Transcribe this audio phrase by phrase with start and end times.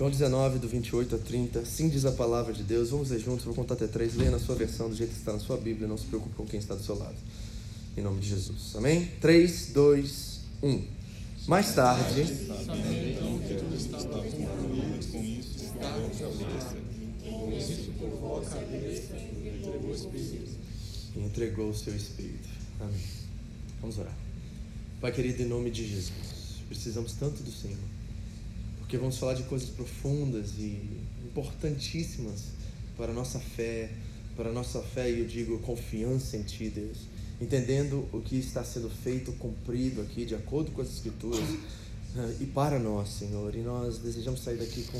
[0.00, 1.66] João 19, do 28 a 30.
[1.66, 2.88] Sim diz a palavra de Deus.
[2.88, 4.14] Vamos ler juntos, vou contar até três.
[4.14, 5.86] Leia na sua versão, do jeito que está na sua Bíblia.
[5.86, 7.16] Não se preocupe com quem está do seu lado.
[7.94, 8.74] Em nome de Jesus.
[8.76, 9.10] Amém?
[9.20, 10.84] 3, 2, 1.
[11.46, 12.22] Mais tarde.
[21.14, 22.48] E entregou o seu espírito.
[22.80, 23.04] Amém.
[23.82, 24.16] Vamos orar.
[24.98, 26.10] Pai querido, em nome de Jesus,
[26.68, 27.76] precisamos tanto do Senhor,
[28.90, 32.46] porque vamos falar de coisas profundas e importantíssimas
[32.96, 33.88] para a nossa fé,
[34.34, 36.98] para a nossa fé, e eu digo confiança em Ti, Deus,
[37.40, 41.38] entendendo o que está sendo feito, cumprido aqui, de acordo com as Escrituras,
[42.16, 44.98] eh, e para nós, Senhor, e nós desejamos sair daqui com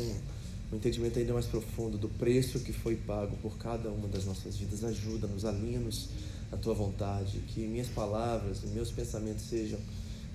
[0.73, 4.57] um entendimento ainda mais profundo do preço que foi pago por cada uma das nossas
[4.57, 4.85] vidas.
[4.85, 6.11] Ajuda-nos, alinha-nos
[6.53, 9.81] à tua vontade, que minhas palavras e meus pensamentos sejam,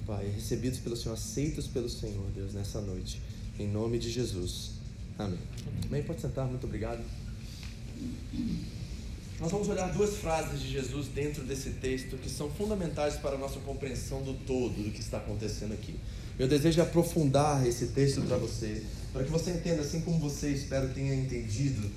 [0.05, 3.21] Pai, recebidos pelo Senhor, aceitos pelo Senhor, Deus, nessa noite.
[3.57, 4.71] Em nome de Jesus.
[5.17, 5.39] Amém.
[5.87, 6.03] Amém.
[6.03, 7.01] Pode sentar, muito obrigado.
[9.39, 13.37] Nós vamos olhar duas frases de Jesus dentro desse texto que são fundamentais para a
[13.37, 15.95] nossa compreensão do todo do que está acontecendo aqui.
[16.37, 18.83] Meu desejo é aprofundar esse texto para você,
[19.13, 21.89] para que você entenda, assim como você espero tenha entendido,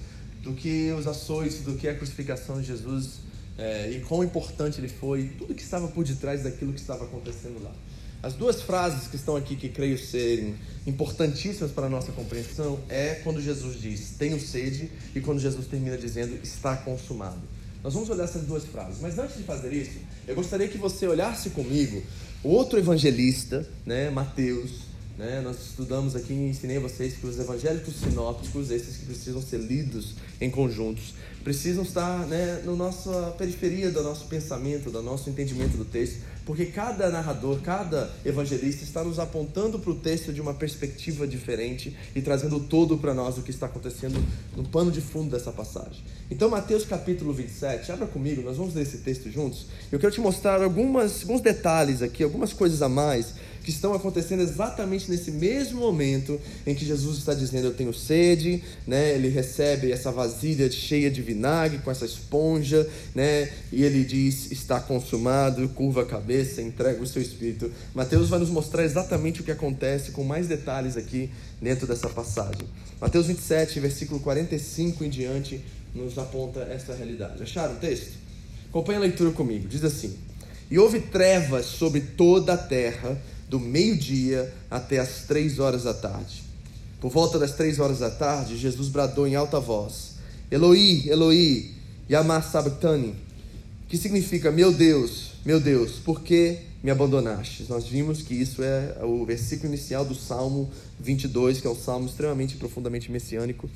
[0.42, 3.19] do que os açoites, do que é a crucificação de Jesus
[3.56, 7.62] é, e quão importante ele foi, tudo que estava por detrás daquilo que estava acontecendo
[7.62, 7.75] lá.
[8.20, 13.20] As duas frases que estão aqui que creio serem importantíssimas para a nossa compreensão é
[13.23, 17.40] quando Jesus diz tenho sede e quando Jesus termina dizendo está consumado.
[17.83, 21.06] Nós vamos olhar essas duas frases, mas antes de fazer isso, eu gostaria que você
[21.06, 22.02] olhasse comigo
[22.42, 24.89] outro evangelista, né, Mateus.
[25.17, 29.42] Né, nós estudamos aqui e ensinei a vocês que os evangélicos sinópticos, esses que precisam
[29.42, 35.30] ser lidos em conjuntos, precisam estar né, na nossa periferia do nosso pensamento, do nosso
[35.30, 40.40] entendimento do texto, porque cada narrador, cada evangelista está nos apontando para o texto de
[40.40, 44.18] uma perspectiva diferente e trazendo todo para nós o que está acontecendo
[44.56, 46.02] no pano de fundo dessa passagem.
[46.30, 49.66] Então, Mateus capítulo 27, abra comigo, nós vamos ler esse texto juntos.
[49.92, 54.41] Eu quero te mostrar algumas, alguns detalhes aqui, algumas coisas a mais que estão acontecendo
[54.41, 59.14] exatamente nesse mesmo momento em que Jesus está dizendo eu tenho sede, né?
[59.14, 63.51] Ele recebe essa vasilha cheia de vinagre com essa esponja, né?
[63.73, 67.70] E ele diz está consumado, curva a cabeça, entrega o seu espírito.
[67.95, 71.30] Mateus vai nos mostrar exatamente o que acontece com mais detalhes aqui
[71.61, 72.67] dentro dessa passagem.
[73.01, 75.64] Mateus 27, versículo 45 em diante,
[75.95, 77.42] nos aponta essa realidade.
[77.42, 78.13] Acharam o texto?
[78.68, 79.67] Acompanhe a leitura comigo.
[79.68, 80.17] Diz assim:
[80.70, 86.42] E houve trevas sobre toda a terra do meio-dia até as três horas da tarde.
[87.01, 90.17] Por volta das três horas da tarde, Jesus bradou em alta voz:
[90.51, 91.70] Eloi, Eloi,
[92.11, 93.14] yama sabachthani,
[93.89, 97.67] que significa: Meu Deus, meu Deus, por que me abandonaste?
[97.69, 100.70] Nós vimos que isso é o versículo inicial do Salmo
[101.01, 103.70] 22, que é um salmo extremamente profundamente messiânico.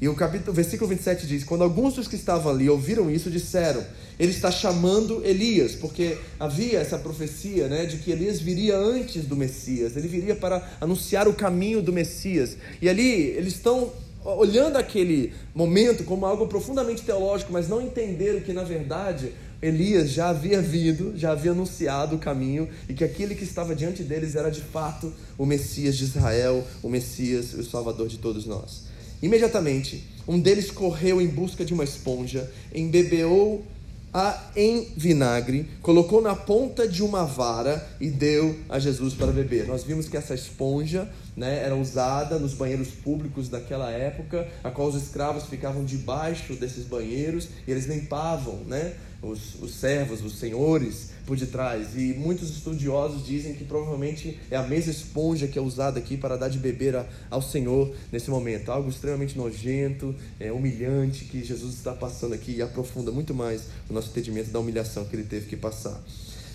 [0.00, 3.84] E o capítulo, versículo 27 diz: Quando alguns dos que estavam ali ouviram isso, disseram:
[4.18, 9.36] Ele está chamando Elias, porque havia essa profecia né, de que Elias viria antes do
[9.36, 12.56] Messias, ele viria para anunciar o caminho do Messias.
[12.80, 13.92] E ali eles estão
[14.24, 20.30] olhando aquele momento como algo profundamente teológico, mas não entenderam que, na verdade, Elias já
[20.30, 24.50] havia vindo, já havia anunciado o caminho e que aquele que estava diante deles era
[24.50, 28.89] de fato o Messias de Israel, o Messias, o Salvador de todos nós.
[29.22, 33.64] Imediatamente, um deles correu em busca de uma esponja, embebeou
[34.12, 39.66] a em vinagre, colocou na ponta de uma vara e deu a Jesus para beber.
[39.66, 44.88] Nós vimos que essa esponja né, era usada nos banheiros públicos daquela época, a qual
[44.88, 51.09] os escravos ficavam debaixo desses banheiros e eles limpavam né, os, os servos, os senhores
[51.26, 51.96] por detrás.
[51.96, 56.36] E muitos estudiosos dizem que provavelmente é a mesma esponja que é usada aqui para
[56.36, 58.70] dar de beber a, ao Senhor nesse momento.
[58.70, 63.92] Algo extremamente nojento, é, humilhante que Jesus está passando aqui e aprofunda muito mais o
[63.92, 66.00] nosso entendimento da humilhação que ele teve que passar.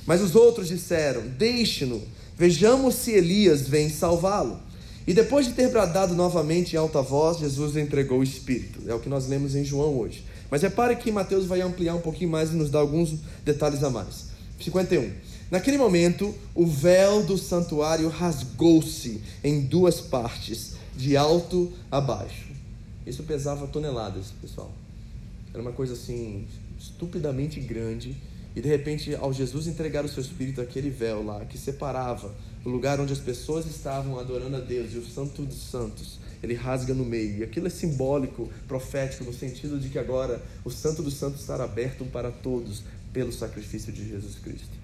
[0.05, 2.01] Mas os outros disseram: Deixe-no,
[2.37, 4.59] vejamos se Elias vem salvá-lo.
[5.07, 8.81] E depois de ter bradado novamente em alta voz, Jesus entregou o Espírito.
[8.87, 10.25] É o que nós lemos em João hoje.
[10.49, 13.13] Mas repare que Mateus vai ampliar um pouquinho mais e nos dar alguns
[13.43, 14.34] detalhes a mais.
[14.65, 15.11] 51.
[15.49, 22.51] Naquele momento, o véu do santuário rasgou-se em duas partes, de alto a baixo.
[23.05, 24.71] Isso pesava toneladas, pessoal.
[25.53, 26.47] Era uma coisa assim,
[26.79, 28.15] estupidamente grande.
[28.55, 32.33] E de repente, ao Jesus entregar o seu espírito, aquele véu lá que separava
[32.63, 36.53] o lugar onde as pessoas estavam adorando a Deus e o Santo dos Santos, ele
[36.53, 37.39] rasga no meio.
[37.39, 41.65] E aquilo é simbólico, profético, no sentido de que agora o Santo dos Santos estará
[41.65, 42.81] aberto para todos
[43.15, 44.75] pelo sacrifício de Jesus Cristo.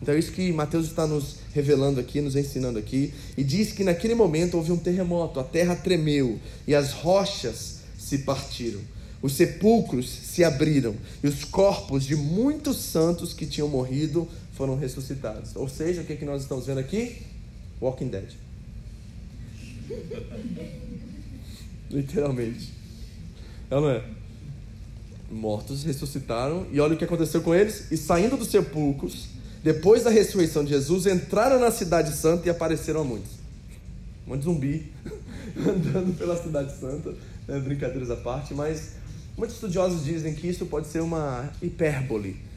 [0.00, 3.82] Então é isso que Mateus está nos revelando aqui, nos ensinando aqui, e diz que
[3.82, 6.38] naquele momento houve um terremoto, a terra tremeu
[6.68, 8.80] e as rochas se partiram.
[9.20, 15.56] Os sepulcros se abriram e os corpos de muitos santos que tinham morrido foram ressuscitados.
[15.56, 17.16] Ou seja, o que, é que nós estamos vendo aqui?
[17.82, 18.30] Walking Dead.
[21.90, 22.72] Literalmente.
[23.68, 24.19] É não é?
[25.30, 27.90] Mortos ressuscitaram e olha o que aconteceu com eles.
[27.90, 29.28] E saindo dos sepulcros,
[29.62, 33.30] depois da ressurreição de Jesus, entraram na cidade santa e apareceram a muitos.
[34.26, 34.92] Um monte de zumbi
[35.56, 37.14] andando pela cidade santa,
[37.46, 37.60] né?
[37.60, 38.92] brincadeiras à parte, mas
[39.36, 42.49] muitos estudiosos dizem que isso pode ser uma hipérbole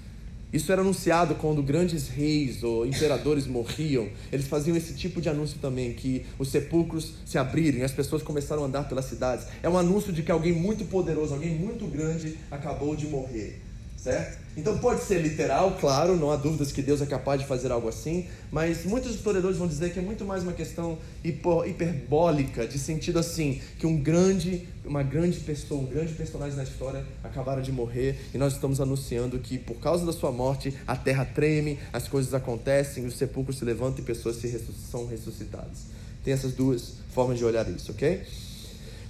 [0.53, 4.07] isso era anunciado quando grandes reis ou imperadores morriam.
[4.31, 8.21] Eles faziam esse tipo de anúncio também, que os sepulcros se abriram e as pessoas
[8.21, 9.47] começaram a andar pelas cidades.
[9.63, 13.72] É um anúncio de que alguém muito poderoso, alguém muito grande acabou de morrer
[14.03, 14.43] certo?
[14.57, 17.87] Então pode ser literal, claro, não há dúvidas que Deus é capaz de fazer algo
[17.87, 23.17] assim, mas muitos historiadores vão dizer que é muito mais uma questão hiperbólica, de sentido
[23.17, 28.19] assim, que um grande, uma grande pessoa, um grande personagem na história acabaram de morrer
[28.33, 32.33] e nós estamos anunciando que por causa da sua morte a terra treme, as coisas
[32.33, 34.61] acontecem, os sepulcros se levantam e pessoas se
[34.91, 35.93] são ressuscitadas.
[36.23, 38.21] Tem essas duas formas de olhar isso, ok?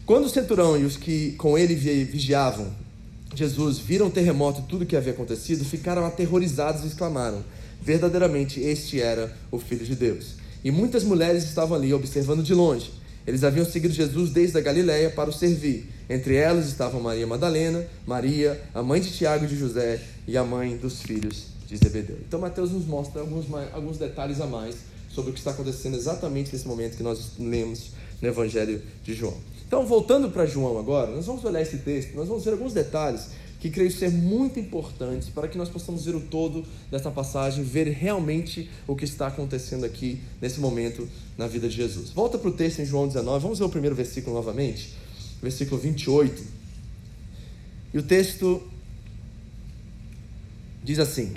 [0.05, 2.82] Quando o centurão e os que com ele vigiavam
[3.35, 7.43] Jesus viram o terremoto e tudo o que havia acontecido, ficaram aterrorizados e exclamaram:
[7.81, 10.35] Verdadeiramente este era o Filho de Deus.
[10.63, 12.91] E muitas mulheres estavam ali observando de longe.
[13.25, 15.89] Eles haviam seguido Jesus desde a Galiléia para o servir.
[16.09, 20.43] Entre elas estavam Maria Madalena, Maria, a mãe de Tiago e de José e a
[20.43, 22.17] mãe dos filhos de Zebedeu.
[22.27, 24.75] Então Mateus nos mostra alguns, alguns detalhes a mais
[25.09, 27.91] sobre o que está acontecendo exatamente nesse momento que nós lemos
[28.21, 29.37] no Evangelho de João.
[29.73, 33.29] Então, voltando para João agora, nós vamos olhar esse texto, nós vamos ver alguns detalhes
[33.59, 37.87] que creio ser muito importantes para que nós possamos ver o todo dessa passagem, ver
[37.87, 42.11] realmente o que está acontecendo aqui nesse momento na vida de Jesus.
[42.11, 44.93] Volta para o texto em João 19, vamos ver o primeiro versículo novamente,
[45.41, 46.43] versículo 28.
[47.95, 48.61] E o texto
[50.83, 51.33] diz assim: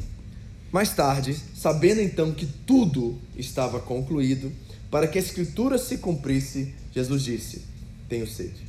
[0.70, 4.52] Mais tarde, sabendo então que tudo estava concluído,
[4.90, 7.75] para que a escritura se cumprisse, Jesus disse:
[8.08, 8.66] tenho sede.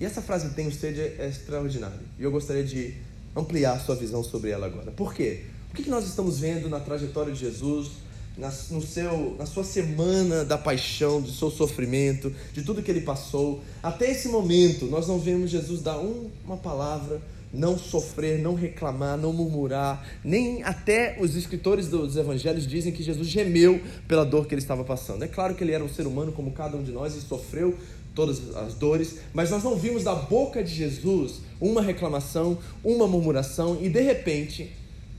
[0.00, 2.00] E essa frase tenho sede é extraordinária.
[2.18, 2.94] E eu gostaria de
[3.36, 4.90] ampliar sua visão sobre ela agora.
[4.90, 5.44] Por quê?
[5.70, 7.92] O que nós estamos vendo na trajetória de Jesus,
[8.36, 13.00] na, no seu, na sua semana da paixão, do seu sofrimento, de tudo que ele
[13.00, 13.62] passou?
[13.82, 17.22] Até esse momento, nós não vemos Jesus dar um, uma palavra,
[17.52, 23.28] não sofrer, não reclamar, não murmurar, nem até os escritores dos evangelhos dizem que Jesus
[23.28, 25.22] gemeu pela dor que ele estava passando.
[25.22, 27.76] É claro que ele era um ser humano como cada um de nós e sofreu
[28.14, 33.78] todas as dores, mas nós não vimos da boca de Jesus uma reclamação, uma murmuração
[33.80, 34.70] e de repente,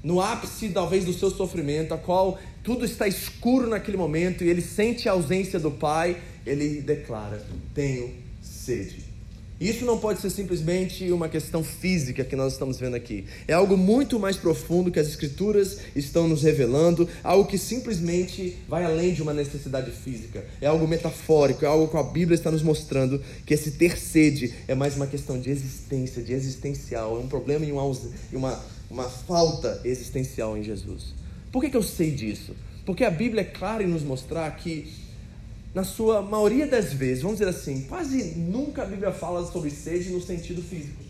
[0.04, 4.62] no ápice talvez do seu sofrimento, a qual tudo está escuro naquele momento e ele
[4.62, 9.13] sente a ausência do Pai, ele declara: Tenho sede.
[9.64, 13.24] Isso não pode ser simplesmente uma questão física que nós estamos vendo aqui.
[13.48, 18.84] É algo muito mais profundo que as Escrituras estão nos revelando, algo que simplesmente vai
[18.84, 20.44] além de uma necessidade física.
[20.60, 24.54] É algo metafórico, é algo que a Bíblia está nos mostrando que esse ter sede
[24.68, 27.16] é mais uma questão de existência, de existencial.
[27.16, 27.90] É um problema e uma,
[28.34, 31.14] uma, uma falta existencial em Jesus.
[31.54, 32.54] Por que, que eu sei disso?
[32.86, 34.92] Porque a Bíblia é clara em nos mostrar que
[35.74, 40.10] na sua maioria das vezes, vamos dizer assim, quase nunca a Bíblia fala sobre sede
[40.10, 41.02] no sentido físico.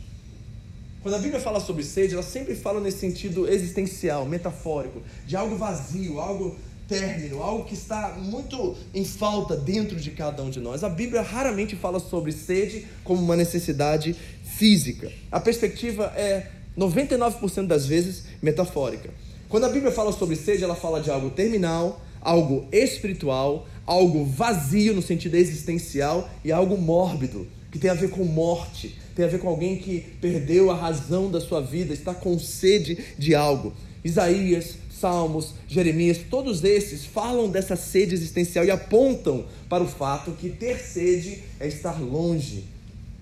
[1.02, 5.58] Quando a Bíblia fala sobre sede, ela sempre fala nesse sentido existencial, metafórico, de algo
[5.58, 6.56] vazio, algo
[6.88, 10.82] término, algo que está muito em falta dentro de cada um de nós.
[10.82, 15.12] A Bíblia raramente fala sobre sede como uma necessidade física.
[15.30, 19.10] A perspectiva é 99% das vezes metafórica.
[19.50, 24.94] Quando a Bíblia fala sobre sede, ela fala de algo terminal, algo espiritual, algo vazio
[24.94, 29.40] no sentido existencial e algo mórbido, que tem a ver com morte, tem a ver
[29.40, 33.74] com alguém que perdeu a razão da sua vida, está com sede de algo.
[34.04, 40.50] Isaías, Salmos, Jeremias, todos esses falam dessa sede existencial e apontam para o fato que
[40.50, 42.64] ter sede é estar longe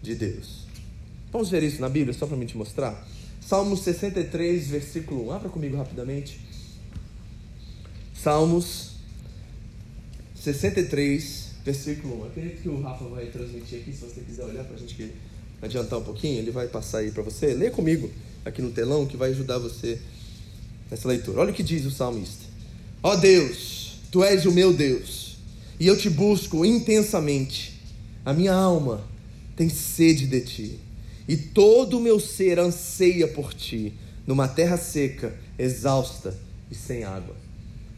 [0.02, 0.62] de Deus.
[1.32, 3.08] Vamos ver isso na Bíblia, só para me te mostrar?
[3.40, 5.32] Salmos 63, versículo 1.
[5.32, 6.40] Abra comigo rapidamente.
[8.14, 8.91] Salmos
[10.42, 12.26] 63, versículo 1.
[12.26, 15.14] Acredito que o Rafa vai transmitir aqui, se você quiser olhar para a gente
[15.62, 17.54] adiantar um pouquinho, ele vai passar aí para você.
[17.54, 18.10] Lê comigo
[18.44, 20.00] aqui no telão que vai ajudar você
[20.90, 21.42] nessa leitura.
[21.42, 22.44] Olha o que diz o salmista:
[23.04, 25.38] Ó oh Deus, tu és o meu Deus,
[25.80, 27.80] e eu te busco intensamente.
[28.26, 29.04] A minha alma
[29.56, 30.80] tem sede de ti,
[31.28, 33.94] e todo o meu ser anseia por ti,
[34.26, 36.36] numa terra seca, exausta
[36.72, 37.36] e sem água.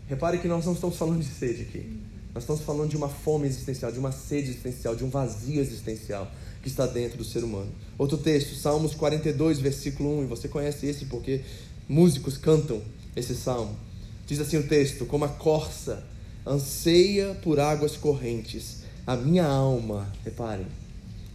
[0.10, 2.03] Repare que nós não estamos falando de sede aqui.
[2.34, 6.32] Nós estamos falando de uma fome existencial, de uma sede existencial, de um vazio existencial
[6.64, 7.72] que está dentro do ser humano.
[7.98, 11.42] Outro texto, Salmos 42, versículo 1, e você conhece esse porque
[11.88, 12.82] músicos cantam
[13.16, 13.78] esse salmo.
[14.26, 16.04] Diz assim o texto: Como a corça
[16.46, 20.66] anseia por águas correntes, a minha alma, reparem,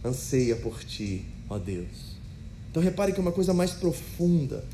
[0.03, 2.17] anseia por ti, ó Deus.
[2.69, 4.65] Então repare que é uma coisa mais profunda.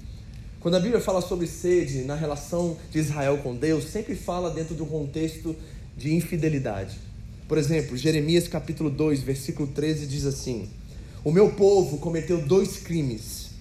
[0.59, 4.73] Quando a Bíblia fala sobre sede na relação de Israel com Deus, sempre fala dentro
[4.73, 5.55] do contexto
[5.97, 6.97] de infidelidade.
[7.47, 10.67] Por exemplo, Jeremias capítulo 2, versículo 13 diz assim:
[11.23, 13.51] O meu povo cometeu dois crimes.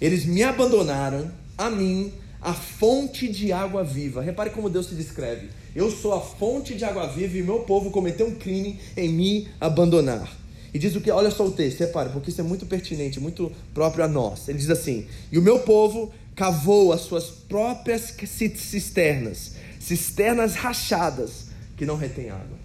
[0.00, 4.22] Eles me abandonaram, a mim, a fonte de água viva.
[4.22, 5.48] Repare como Deus se descreve.
[5.74, 9.48] Eu sou a fonte de água viva e meu povo cometeu um crime em me
[9.60, 10.36] abandonar.
[10.72, 11.10] E diz o que?
[11.10, 14.48] Olha só o texto, repare, porque isso é muito pertinente, muito próprio a nós.
[14.48, 18.14] Ele diz assim: E o meu povo cavou as suas próprias
[18.56, 21.49] cisternas, cisternas rachadas
[21.80, 22.58] que não retém água.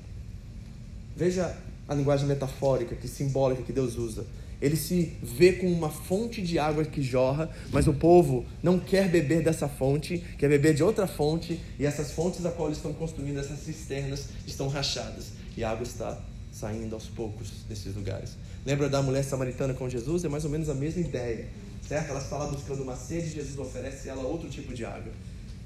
[1.15, 1.55] Veja
[1.87, 4.25] a linguagem metafórica, que simbólica que Deus usa.
[4.61, 9.07] Ele se vê com uma fonte de água que jorra, mas o povo não quer
[9.07, 12.91] beber dessa fonte, quer beber de outra fonte, e essas fontes a qual eles estão
[12.91, 18.31] construindo, essas cisternas, estão rachadas, e a água está saindo aos poucos desses lugares.
[18.65, 20.25] Lembra da mulher samaritana com Jesus?
[20.25, 21.47] É mais ou menos a mesma ideia,
[21.87, 22.09] certo?
[22.09, 25.13] Ela está lá buscando uma sede, Jesus oferece a ela outro tipo de água.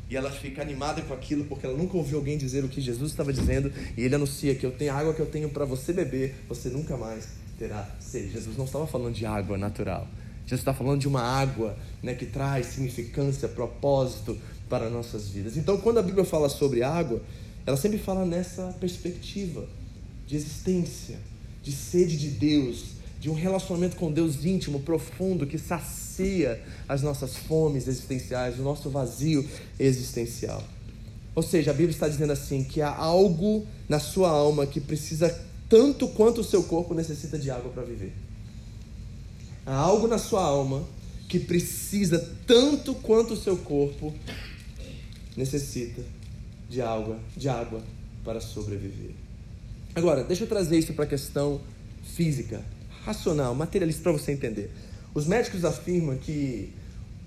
[0.09, 3.11] E ela fica animada com aquilo porque ela nunca ouviu alguém dizer o que Jesus
[3.11, 3.71] estava dizendo.
[3.95, 6.97] E ele anuncia que eu tenho água que eu tenho para você beber, você nunca
[6.97, 7.27] mais
[7.59, 8.31] terá sede.
[8.31, 10.07] Jesus não estava falando de água natural.
[10.45, 14.35] Jesus está falando de uma água né, que traz significância, propósito
[14.67, 15.55] para nossas vidas.
[15.55, 17.21] Então, quando a Bíblia fala sobre água,
[17.67, 19.67] ela sempre fala nessa perspectiva
[20.25, 21.19] de existência,
[21.61, 26.08] de sede de Deus, de um relacionamento com Deus íntimo, profundo, que sacia
[26.87, 29.47] as nossas fomes existenciais, o nosso vazio
[29.79, 30.63] existencial.
[31.35, 35.33] Ou seja, a Bíblia está dizendo assim que há algo na sua alma que precisa
[35.69, 38.13] tanto quanto o seu corpo necessita de água para viver.
[39.65, 40.83] Há algo na sua alma
[41.27, 44.13] que precisa tanto quanto o seu corpo
[45.37, 46.01] necessita
[46.67, 47.81] de água, de água
[48.23, 49.11] para sobreviver.
[49.95, 51.61] Agora, deixa eu trazer isso para a questão
[52.03, 52.63] física,
[53.05, 54.71] racional, materialista para você entender.
[55.13, 56.71] Os médicos afirmam que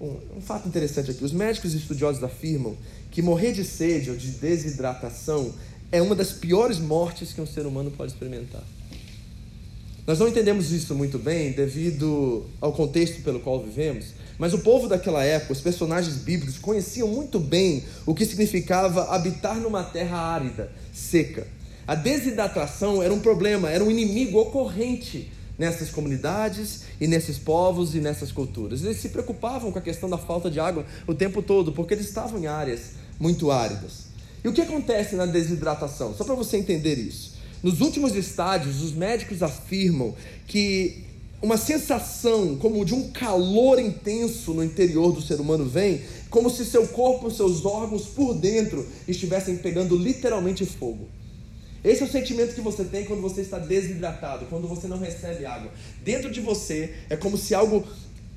[0.01, 2.77] um, um, fato interessante aqui, os médicos estudiosos afirmam
[3.11, 5.53] que morrer de sede ou de desidratação
[5.91, 8.63] é uma das piores mortes que um ser humano pode experimentar.
[10.07, 14.89] Nós não entendemos isso muito bem devido ao contexto pelo qual vivemos, mas o povo
[14.89, 20.73] daquela época, os personagens bíblicos, conheciam muito bem o que significava habitar numa terra árida,
[20.93, 21.47] seca.
[21.87, 25.31] A desidratação era um problema, era um inimigo ocorrente
[25.63, 28.83] nessas comunidades e nesses povos e nessas culturas.
[28.83, 32.09] Eles se preocupavam com a questão da falta de água o tempo todo, porque eles
[32.09, 34.07] estavam em áreas muito áridas.
[34.43, 36.17] E o que acontece na desidratação?
[36.17, 37.37] Só para você entender isso.
[37.63, 40.17] Nos últimos estádios, os médicos afirmam
[40.49, 41.05] que
[41.41, 46.65] uma sensação como de um calor intenso no interior do ser humano vem, como se
[46.65, 51.07] seu corpo, seus órgãos por dentro estivessem pegando literalmente fogo.
[51.85, 55.45] Esse é o sentimento que você tem quando você está desidratado, quando você não recebe
[55.45, 55.73] água.
[56.05, 57.85] Dentro de você é como se algo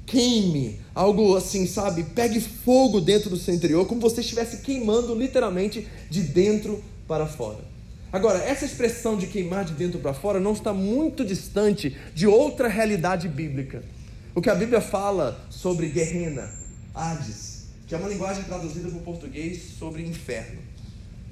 [0.05, 2.03] queime, algo assim, sabe?
[2.03, 7.63] Pegue fogo dentro do seu interior, como você estivesse queimando literalmente de dentro para fora.
[8.11, 12.67] Agora, essa expressão de queimar de dentro para fora não está muito distante de outra
[12.67, 13.83] realidade bíblica.
[14.33, 16.49] O que a Bíblia fala sobre Guerrena,
[16.93, 20.59] Hades, que é uma linguagem traduzida para o português sobre inferno.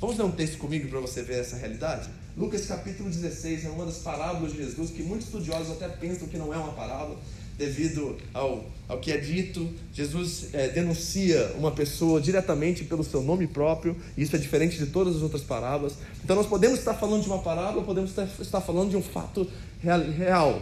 [0.04, 2.10] Vamos ler um texto comigo para você ver essa realidade?
[2.36, 6.38] Lucas capítulo 16 é uma das parábolas de Jesus que muitos estudiosos até pensam que
[6.38, 7.18] não é uma parábola,
[7.58, 9.66] devido ao, ao que é dito.
[9.94, 14.88] Jesus é, denuncia uma pessoa diretamente pelo seu nome próprio, e isso é diferente de
[14.88, 15.94] todas as outras parábolas.
[16.22, 19.50] Então nós podemos estar falando de uma parábola, podemos estar falando de um fato
[19.82, 20.62] real,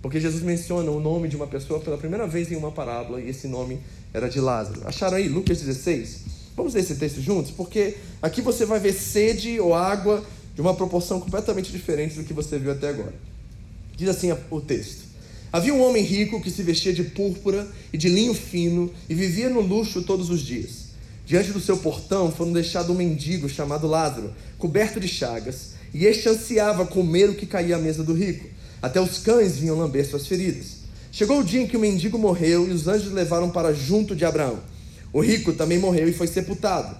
[0.00, 3.30] porque Jesus menciona o nome de uma pessoa pela primeira vez em uma parábola, e
[3.30, 3.80] esse nome
[4.14, 4.86] era de Lázaro.
[4.86, 6.35] Acharam aí Lucas 16?
[6.56, 7.50] Vamos ler esse texto juntos?
[7.50, 12.32] Porque aqui você vai ver sede ou água de uma proporção completamente diferente do que
[12.32, 13.14] você viu até agora.
[13.94, 15.04] Diz assim o texto:
[15.52, 19.50] Havia um homem rico que se vestia de púrpura e de linho fino e vivia
[19.50, 20.86] no luxo todos os dias.
[21.26, 26.28] Diante do seu portão foram deixado um mendigo chamado Lázaro, coberto de chagas, e este
[26.28, 28.48] ansiava comer o que caía à mesa do rico.
[28.80, 30.76] Até os cães vinham lamber suas feridas.
[31.10, 34.24] Chegou o dia em que o mendigo morreu e os anjos levaram para junto de
[34.24, 34.60] Abraão.
[35.16, 36.94] O rico também morreu e foi sepultado.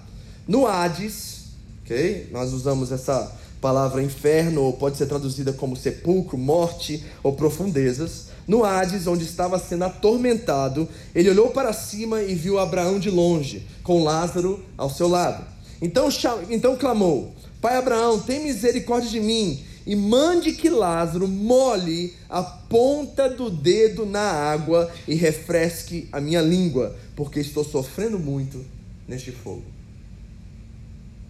[0.47, 1.49] No Hades,
[1.83, 2.29] ok?
[2.31, 3.31] Nós usamos essa
[3.61, 8.29] palavra inferno, ou pode ser traduzida como sepulcro, morte ou profundezas.
[8.47, 13.67] No Hades, onde estava sendo atormentado, ele olhou para cima e viu Abraão de longe,
[13.83, 15.45] com Lázaro ao seu lado.
[15.79, 16.09] Então,
[16.49, 23.29] então clamou: Pai Abraão, tem misericórdia de mim e mande que Lázaro molhe a ponta
[23.29, 28.65] do dedo na água e refresque a minha língua, porque estou sofrendo muito
[29.07, 29.63] neste fogo.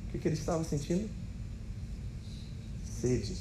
[0.08, 1.08] O que, que ele estava sentindo?
[3.00, 3.38] Sede.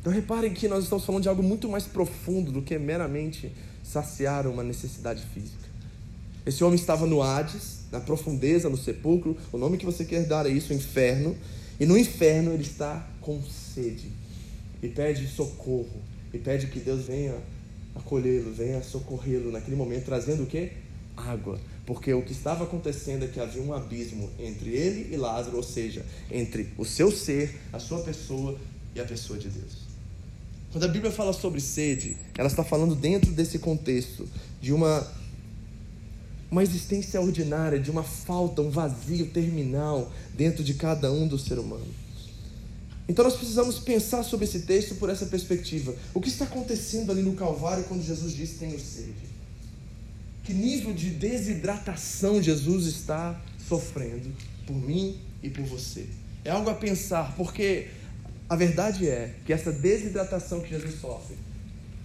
[0.00, 3.52] Então reparem que nós estamos falando de algo muito mais profundo do que meramente
[3.84, 5.68] saciar uma necessidade física.
[6.44, 10.46] Esse homem estava no Hades, na profundeza, no sepulcro, o nome que você quer dar
[10.46, 11.36] é isso, inferno,
[11.82, 14.06] e no inferno ele está com sede
[14.80, 16.00] e pede socorro,
[16.32, 17.34] e pede que Deus venha
[17.92, 20.70] acolhê-lo, venha socorrê-lo naquele momento, trazendo o que?
[21.16, 21.58] Água.
[21.84, 25.62] Porque o que estava acontecendo é que havia um abismo entre ele e Lázaro, ou
[25.64, 28.56] seja, entre o seu ser, a sua pessoa
[28.94, 29.78] e a pessoa de Deus.
[30.70, 34.28] Quando a Bíblia fala sobre sede, ela está falando dentro desse contexto
[34.60, 35.04] de uma
[36.52, 41.58] uma existência ordinária, de uma falta, um vazio terminal dentro de cada um do ser
[41.58, 41.86] humano.
[43.08, 45.96] Então nós precisamos pensar sobre esse texto por essa perspectiva.
[46.12, 49.32] O que está acontecendo ali no Calvário quando Jesus disse tenho sede?
[50.44, 54.30] Que nível de desidratação Jesus está sofrendo
[54.66, 56.06] por mim e por você?
[56.44, 57.86] É algo a pensar, porque
[58.46, 61.36] a verdade é que essa desidratação que Jesus sofre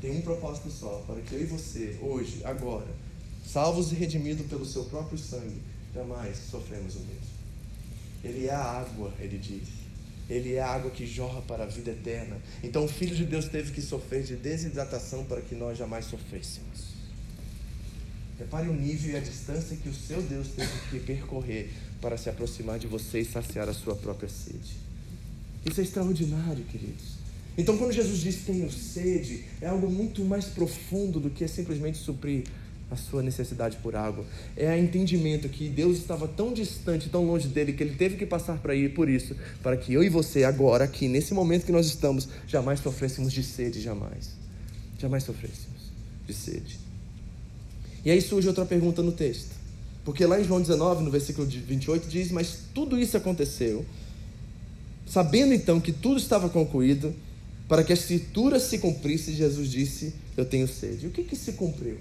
[0.02, 2.88] tem um propósito só, para que eu e você, hoje, agora,
[3.48, 5.62] salvos e redimidos pelo seu próprio sangue,
[5.94, 7.38] jamais sofremos o mesmo.
[8.24, 9.70] Ele é a água, ele diz.
[10.30, 12.38] Ele é a água que jorra para a vida eterna.
[12.62, 16.98] Então o Filho de Deus teve que sofrer de desidratação para que nós jamais sofrêssemos.
[18.38, 22.30] Repare o nível e a distância que o seu Deus teve que percorrer para se
[22.30, 24.76] aproximar de você e saciar a sua própria sede.
[25.66, 27.18] Isso é extraordinário, queridos.
[27.58, 32.44] Então, quando Jesus diz tenho sede, é algo muito mais profundo do que simplesmente suprir
[32.90, 34.26] a sua necessidade por água.
[34.56, 38.26] É o entendimento que Deus estava tão distante, tão longe dele, que ele teve que
[38.26, 41.72] passar para ir por isso, para que eu e você, agora, aqui, nesse momento que
[41.72, 44.36] nós estamos, jamais sofrêssemos de sede, jamais.
[44.98, 45.92] Jamais sofrêssemos
[46.26, 46.80] de sede.
[48.06, 49.56] E aí surge outra pergunta no texto.
[50.06, 53.86] Porque lá em João 19, no versículo 28, diz: Mas tudo isso aconteceu
[55.08, 57.16] Sabendo então que tudo estava concluído,
[57.68, 61.08] para que a escritura se cumprisse, Jesus disse: Eu tenho sede.
[61.08, 61.98] O que, que se cumpriu?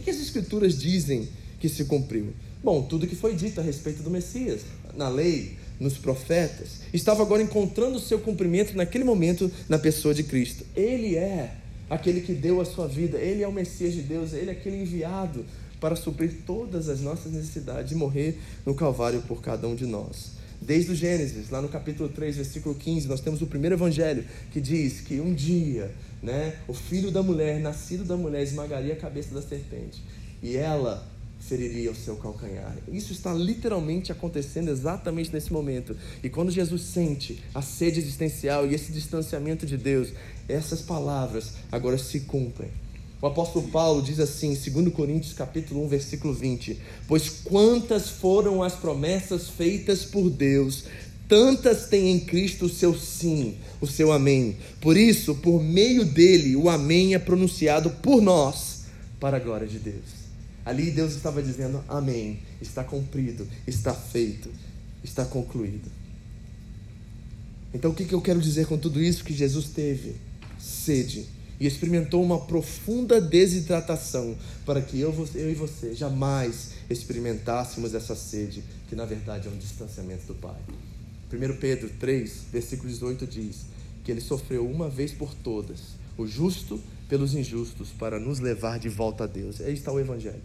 [0.00, 1.28] O que, as escrituras dizem
[1.60, 2.32] que se cumpriu?
[2.64, 4.62] Bom, tudo que foi dito a respeito do Messias,
[4.96, 10.22] na lei, nos profetas, estava agora encontrando o seu cumprimento naquele momento na pessoa de
[10.22, 10.64] Cristo.
[10.74, 11.54] Ele é
[11.90, 14.80] aquele que deu a sua vida, ele é o Messias de Deus, ele é aquele
[14.80, 15.44] enviado
[15.78, 20.40] para suprir todas as nossas necessidades e morrer no Calvário por cada um de nós.
[20.62, 24.60] Desde o Gênesis, lá no capítulo 3, versículo 15, nós temos o primeiro evangelho que
[24.60, 25.90] diz que um dia,
[26.22, 30.02] né, o filho da mulher, nascido da mulher, esmagaria a cabeça da serpente
[30.42, 31.06] e ela
[31.40, 32.76] feriria o seu calcanhar.
[32.92, 35.96] Isso está literalmente acontecendo exatamente nesse momento.
[36.22, 40.10] E quando Jesus sente a sede existencial e esse distanciamento de Deus,
[40.48, 42.70] essas palavras agora se cumprem.
[43.22, 48.74] O apóstolo Paulo diz assim, 2 Coríntios capítulo 1, versículo 20: Pois quantas foram as
[48.74, 50.84] promessas feitas por Deus,
[51.30, 54.56] tantas tem em Cristo o seu sim, o seu amém.
[54.80, 58.86] Por isso, por meio dele, o amém é pronunciado por nós,
[59.20, 60.20] para a glória de Deus.
[60.66, 64.50] Ali Deus estava dizendo: Amém, está cumprido, está feito,
[65.04, 65.88] está concluído.
[67.72, 69.22] Então o que eu quero dizer com tudo isso?
[69.22, 70.16] Que Jesus teve
[70.58, 71.26] sede
[71.60, 78.64] e experimentou uma profunda desidratação para que eu, eu e você jamais experimentássemos essa sede,
[78.88, 80.58] que na verdade é um distanciamento do Pai.
[81.32, 83.66] 1 Pedro 3, versículo 18 diz
[84.04, 88.88] que ele sofreu uma vez por todas, o justo pelos injustos, para nos levar de
[88.88, 89.60] volta a Deus.
[89.60, 90.42] Aí está o Evangelho.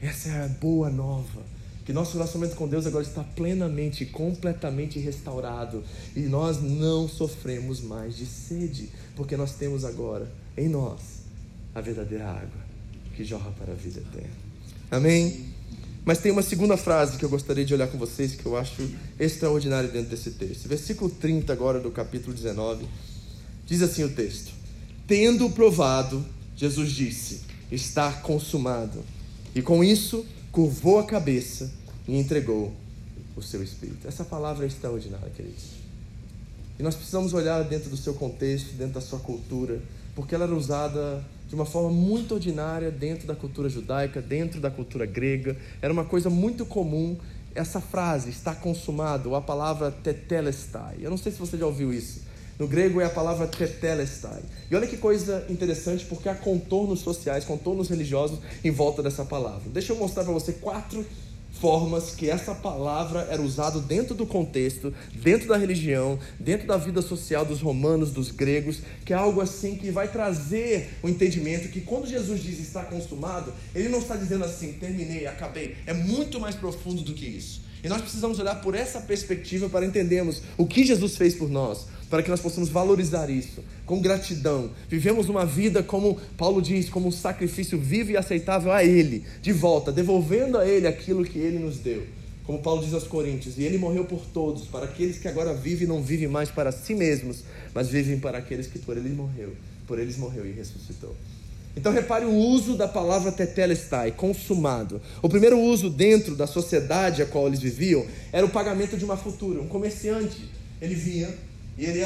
[0.00, 5.82] Essa é a boa nova que nosso relacionamento com Deus agora está plenamente, completamente restaurado
[6.14, 11.00] e nós não sofremos mais de sede, porque nós temos agora em nós
[11.74, 12.60] a verdadeira água
[13.16, 14.36] que jorra para a vida eterna.
[14.90, 15.47] Amém?
[16.08, 18.82] Mas tem uma segunda frase que eu gostaria de olhar com vocês que eu acho
[19.20, 20.66] extraordinária dentro desse texto.
[20.66, 22.88] Versículo 30 agora do capítulo 19.
[23.66, 24.50] Diz assim o texto:
[25.06, 26.24] Tendo provado,
[26.56, 29.04] Jesus disse: Está consumado.
[29.54, 31.70] E com isso curvou a cabeça
[32.08, 32.72] e entregou
[33.36, 34.08] o seu espírito.
[34.08, 35.64] Essa palavra é extraordinária, queridos.
[36.78, 39.82] E nós precisamos olhar dentro do seu contexto, dentro da sua cultura,
[40.14, 44.70] porque ela era usada de uma forma muito ordinária dentro da cultura judaica, dentro da
[44.70, 45.56] cultura grega.
[45.80, 47.16] Era uma coisa muito comum
[47.54, 50.96] essa frase, está consumado, ou a palavra tetelestai.
[51.00, 52.28] Eu não sei se você já ouviu isso.
[52.58, 54.42] No grego é a palavra tetelestai.
[54.70, 59.70] E olha que coisa interessante, porque há contornos sociais, contornos religiosos em volta dessa palavra.
[59.70, 61.04] Deixa eu mostrar para você quatro
[61.50, 67.02] formas que essa palavra era usada dentro do contexto, dentro da religião, dentro da vida
[67.02, 71.80] social dos romanos, dos gregos, que é algo assim que vai trazer o entendimento que
[71.80, 75.76] quando Jesus diz está consumado, ele não está dizendo assim, terminei, acabei.
[75.86, 77.66] É muito mais profundo do que isso.
[77.82, 81.86] E nós precisamos olhar por essa perspectiva para entendermos o que Jesus fez por nós,
[82.08, 84.70] para que nós possamos valorizar isso com gratidão.
[84.88, 89.52] Vivemos uma vida, como Paulo diz, como um sacrifício vivo e aceitável a Ele, de
[89.52, 92.06] volta, devolvendo a Ele aquilo que Ele nos deu.
[92.44, 95.86] Como Paulo diz aos Coríntios, e Ele morreu por todos, para aqueles que agora vivem
[95.86, 97.44] não vivem mais para si mesmos,
[97.74, 99.54] mas vivem para aqueles que por Ele morreu,
[99.86, 101.14] por eles morreu e ressuscitou.
[101.76, 105.00] Então repare o uso da palavra tetelestai, consumado.
[105.22, 109.16] O primeiro uso dentro da sociedade a qual eles viviam era o pagamento de uma
[109.16, 109.60] futura.
[109.60, 110.48] Um comerciante,
[110.80, 111.28] ele vinha
[111.78, 112.04] e ele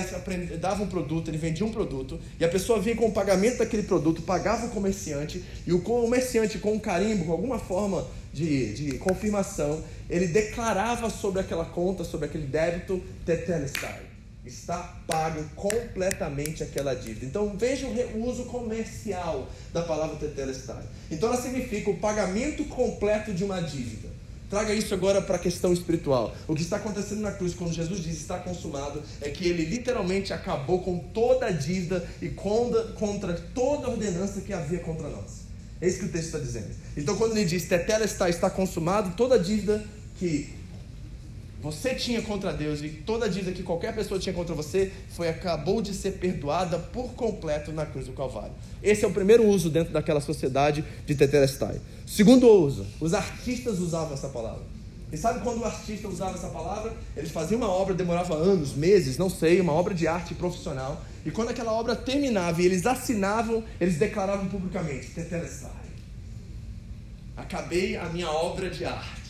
[0.59, 3.83] dava um produto, ele vendia um produto, e a pessoa vinha com o pagamento daquele
[3.85, 8.99] produto, pagava o comerciante, e o comerciante, com um carimbo, com alguma forma de, de
[8.99, 14.13] confirmação, ele declarava sobre aquela conta, sobre aquele débito, tetelestai.
[14.45, 17.25] Está pago completamente aquela dívida.
[17.25, 20.83] Então veja o uso comercial da palavra tetelestai.
[21.11, 24.12] Então ela significa o pagamento completo de uma dívida.
[24.53, 26.37] Traga isso agora para a questão espiritual.
[26.47, 30.31] O que está acontecendo na cruz, quando Jesus diz está consumado, é que ele literalmente
[30.31, 35.45] acabou com toda a dívida e contra, contra toda a ordenança que havia contra nós.
[35.81, 36.69] É isso que o texto está dizendo.
[36.95, 39.83] Então, quando ele diz tetela está, está consumado, toda a dívida
[40.19, 40.53] que
[41.63, 45.81] você tinha contra Deus e toda dívida que qualquer pessoa tinha contra você foi acabou
[45.81, 48.53] de ser perdoada por completo na cruz do Calvário.
[48.83, 51.81] Esse é o primeiro uso dentro daquela sociedade de Tetelestai.
[52.05, 54.65] Segundo uso, os artistas usavam essa palavra.
[55.13, 56.93] E sabe quando o artista usava essa palavra?
[57.17, 61.01] Eles faziam uma obra, demorava anos, meses, não sei, uma obra de arte profissional.
[61.25, 65.71] E quando aquela obra terminava e eles assinavam, eles declaravam publicamente: Tetelestai.
[67.37, 69.22] Acabei a minha obra de arte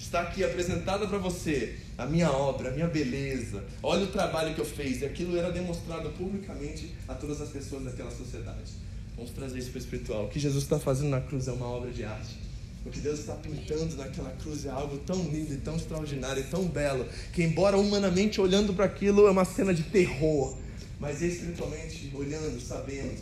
[0.00, 3.62] está aqui apresentada para você a minha obra, a minha beleza.
[3.82, 5.02] Olha o trabalho que eu fiz.
[5.02, 8.72] E aquilo era demonstrado publicamente a todas as pessoas daquela sociedade.
[9.14, 10.24] Vamos trazer isso para o espiritual.
[10.24, 12.38] O que Jesus está fazendo na cruz é uma obra de arte.
[12.84, 16.46] O que Deus está pintando naquela cruz é algo tão lindo e tão extraordinário e
[16.46, 20.56] tão belo que, embora humanamente olhando para aquilo é uma cena de terror,
[20.98, 23.20] mas espiritualmente olhando, sabemos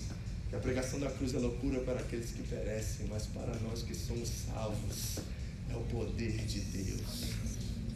[0.48, 3.96] que a pregação da cruz é loucura para aqueles que perecem, mas para nós que
[3.96, 5.18] somos salvos
[5.70, 7.28] é o poder de Deus.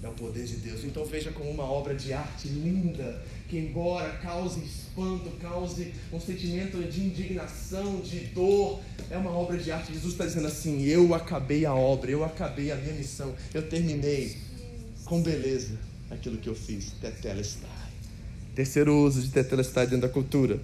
[0.03, 0.85] É o poder de Deus.
[0.85, 6.79] Então veja como uma obra de arte linda, que embora cause espanto, cause um sentimento
[6.83, 8.81] de indignação, de dor,
[9.11, 9.93] é uma obra de arte.
[9.93, 14.37] Jesus está dizendo assim: eu acabei a obra, eu acabei a minha missão, eu terminei
[15.05, 15.79] com beleza
[16.11, 16.93] aquilo que eu fiz.
[17.01, 17.71] Tetelestai.
[18.55, 20.61] Terceiro uso de tetelestai dentro da cultura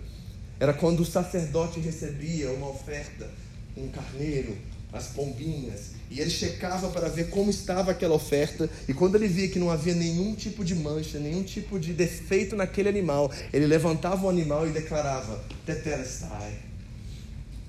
[0.60, 3.30] era quando o sacerdote recebia uma oferta,
[3.76, 4.56] um carneiro,
[4.92, 9.48] as pombinhas, e ele checava para ver como estava aquela oferta, e quando ele via
[9.48, 14.26] que não havia nenhum tipo de mancha, nenhum tipo de defeito naquele animal, ele levantava
[14.26, 16.68] o animal e declarava: Tetelestai.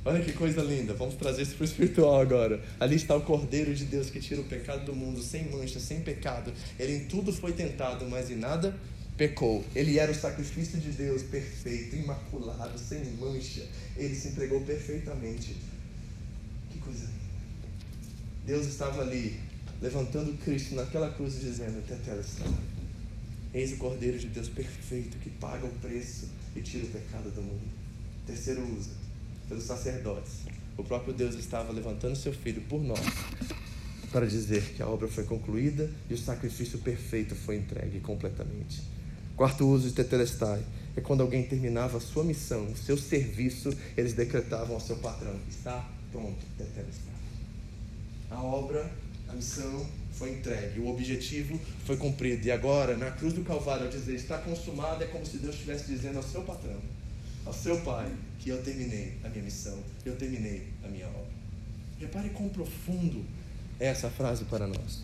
[0.06, 2.62] Olha que coisa linda, vamos trazer isso para o espiritual agora.
[2.80, 6.00] Ali está o Cordeiro de Deus que tira o pecado do mundo, sem mancha, sem
[6.00, 6.54] pecado.
[6.80, 8.74] Ele em tudo foi tentado, mas em nada
[9.18, 9.64] pecou.
[9.76, 13.68] Ele era o sacrifício de Deus perfeito, imaculado, sem mancha.
[13.98, 15.58] Ele se entregou perfeitamente
[18.46, 19.40] Deus estava ali,
[19.82, 22.48] levantando Cristo naquela cruz e dizendo: Tetelestai.
[23.54, 27.42] Eis o Cordeiro de Deus perfeito que paga o preço e tira o pecado do
[27.42, 27.68] mundo.
[28.26, 28.92] Terceiro uso,
[29.48, 30.46] pelos sacerdotes.
[30.78, 33.00] O próprio Deus estava levantando seu filho por nós
[34.12, 38.82] para dizer que a obra foi concluída e o sacrifício perfeito foi entregue completamente.
[39.36, 40.64] Quarto uso de Tetelestai
[40.96, 45.40] é quando alguém terminava a sua missão, o seu serviço, eles decretavam ao seu patrão:
[45.50, 47.14] está pronto, Tetelestai.
[48.30, 48.90] A obra,
[49.28, 52.46] a missão foi entregue, o objetivo foi cumprido.
[52.46, 55.86] E agora, na cruz do Calvário, ao dizer está consumado, é como se Deus estivesse
[55.86, 56.80] dizendo ao seu patrão,
[57.46, 61.40] ao seu pai, que eu terminei a minha missão, eu terminei a minha obra.
[62.00, 63.24] Repare quão profundo
[63.80, 65.04] é essa frase para nós.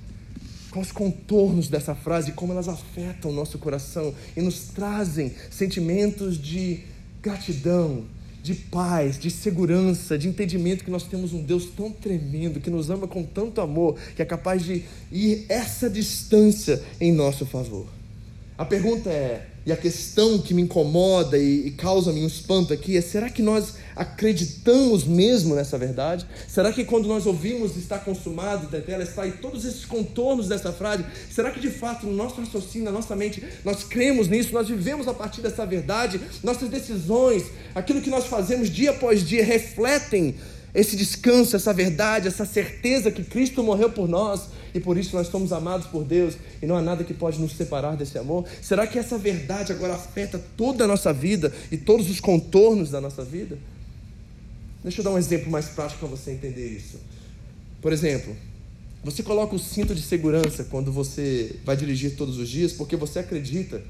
[0.70, 6.38] Com os contornos dessa frase, como elas afetam o nosso coração e nos trazem sentimentos
[6.38, 6.84] de
[7.22, 8.06] gratidão,
[8.46, 12.92] de paz, de segurança, de entendimento que nós temos um Deus tão tremendo, que nos
[12.92, 17.88] ama com tanto amor, que é capaz de ir essa distância em nosso favor.
[18.56, 22.96] A pergunta é, e a questão que me incomoda e, e causa-me um espanto aqui
[22.96, 26.28] é: será que nós acreditamos mesmo nessa verdade?
[26.48, 31.04] Será que quando nós ouvimos está consumado, Tetela está e todos esses contornos dessa frase,
[31.32, 35.08] será que de fato no nosso raciocínio, na nossa mente, nós cremos nisso, nós vivemos
[35.08, 40.36] a partir dessa verdade, nossas decisões, aquilo que nós fazemos dia após dia refletem
[40.76, 44.42] esse descanso, essa verdade, essa certeza que Cristo morreu por nós
[44.76, 47.54] e por isso nós somos amados por Deus e não há nada que pode nos
[47.54, 48.46] separar desse amor?
[48.62, 53.00] Será que essa verdade agora afeta toda a nossa vida e todos os contornos da
[53.00, 53.58] nossa vida?
[54.84, 57.00] Deixa eu dar um exemplo mais prático para você entender isso.
[57.82, 58.36] Por exemplo,
[59.02, 63.20] você coloca o cinto de segurança quando você vai dirigir todos os dias porque você
[63.20, 63.82] acredita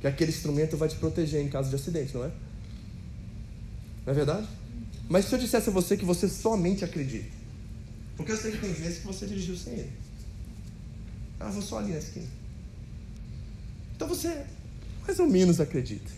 [0.00, 2.30] que aquele instrumento vai te proteger em caso de acidente, não é?
[4.06, 4.46] Não é verdade?
[5.08, 7.26] Mas se eu dissesse a você que você somente acredita,
[8.16, 10.07] porque eu sei que tem que você dirigiu sem ele.
[11.38, 12.26] Vou só ali na esquina.
[13.94, 14.44] Então você
[15.06, 16.10] mais ou menos acredita.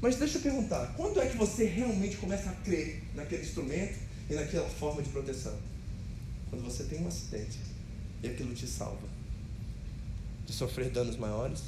[0.00, 4.34] Mas deixa eu perguntar, quando é que você realmente começa a crer naquele instrumento e
[4.34, 5.56] naquela forma de proteção?
[6.50, 7.58] Quando você tem um acidente
[8.22, 9.06] e aquilo te salva
[10.46, 11.62] de sofrer danos maiores,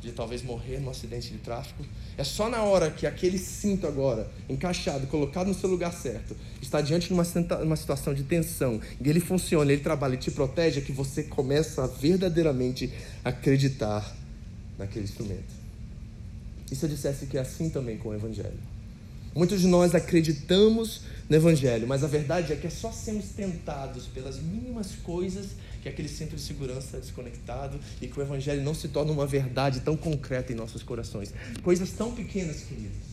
[0.00, 1.84] de talvez morrer num acidente de tráfico.
[2.16, 6.80] É só na hora que aquele cinto agora, encaixado, colocado no seu lugar certo, está
[6.80, 7.24] diante de uma,
[7.62, 11.22] uma situação de tensão, e ele funciona, ele trabalha e te protege, é que você
[11.24, 12.92] começa a verdadeiramente
[13.24, 14.16] acreditar
[14.78, 15.58] naquele instrumento.
[16.70, 18.58] E se eu dissesse que é assim também com o Evangelho?
[19.34, 24.06] Muitos de nós acreditamos no Evangelho, mas a verdade é que é só sermos tentados
[24.06, 25.50] pelas mínimas coisas
[25.82, 29.80] que aquele centro de segurança desconectado e que o Evangelho não se torna uma verdade
[29.80, 31.32] tão concreta em nossos corações.
[31.62, 33.08] Coisas tão pequenas, queridos,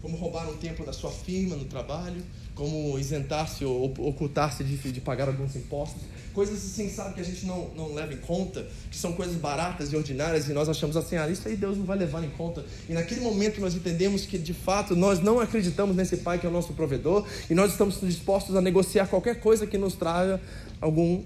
[0.00, 2.22] como roubar um tempo da sua firma no trabalho,
[2.54, 6.02] como isentar-se ou ocultar-se de, de pagar alguns impostos,
[6.34, 9.92] coisas assim, sabe, que a gente não, não leva em conta, que são coisas baratas
[9.92, 12.64] e ordinárias e nós achamos assim, ah, isso aí Deus não vai levar em conta.
[12.88, 16.48] E naquele momento nós entendemos que de fato nós não acreditamos nesse Pai que é
[16.48, 20.40] o nosso provedor e nós estamos dispostos a negociar qualquer coisa que nos traga
[20.80, 21.22] algum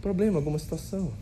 [0.00, 1.12] problema, alguma situação.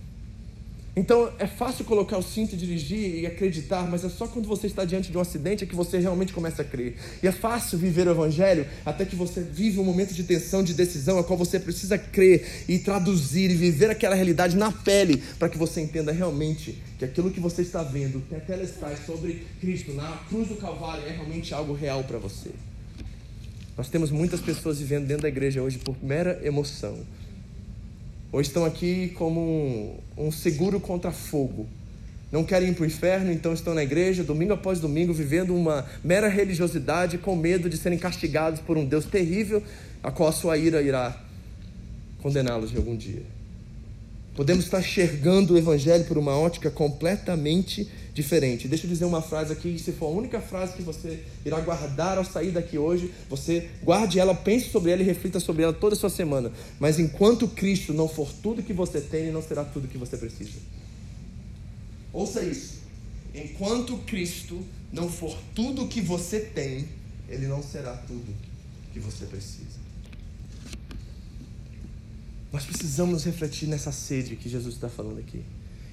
[0.99, 4.67] Então é fácil colocar o cinto e dirigir e acreditar, mas é só quando você
[4.67, 6.97] está diante de um acidente que você realmente começa a crer.
[7.23, 10.73] E é fácil viver o Evangelho até que você vive um momento de tensão, de
[10.73, 15.51] decisão, a qual você precisa crer e traduzir e viver aquela realidade na pele para
[15.51, 19.93] que você entenda realmente que aquilo que você está vendo, que até está sobre Cristo
[19.93, 22.53] na cruz do Calvário, é realmente algo real para você.
[23.77, 27.05] Nós temos muitas pessoas vivendo dentro da igreja hoje por mera emoção
[28.33, 31.67] ou estão aqui como um, um seguro contra fogo.
[32.31, 35.87] Não querem ir para o inferno, então estão na igreja, domingo após domingo, vivendo uma
[36.03, 39.63] mera religiosidade com medo de serem castigados por um Deus terrível,
[40.03, 41.23] a qual a sua ira irá
[42.21, 43.36] condená-los em algum dia.
[44.37, 48.69] Podemos estar enxergando o Evangelho por uma ótica completamente diferente.
[48.69, 52.19] Deixa eu dizer uma frase aqui, se for a única frase que você irá guardar
[52.19, 55.95] ao sair daqui hoje, você guarde ela, pense sobre ela e reflita sobre ela toda
[55.95, 56.53] a sua semana.
[56.79, 60.19] Mas enquanto Cristo não for tudo que você tem, ele não será tudo que você
[60.19, 60.59] precisa.
[62.13, 62.77] Ouça isso.
[63.35, 66.87] Enquanto Cristo não for tudo que você tem,
[67.27, 68.35] ele não será tudo
[68.93, 69.86] que você precisa.
[72.57, 75.43] Nós precisamos refletir nessa sede que Jesus está falando aqui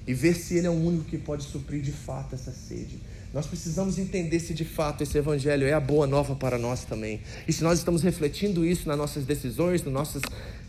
[0.06, 3.00] e ver se Ele é o único que pode suprir de fato essa sede.
[3.34, 7.20] Nós precisamos entender se de fato esse Evangelho é a boa nova para nós também.
[7.46, 10.22] E se nós estamos refletindo isso nas nossas decisões, nas nossas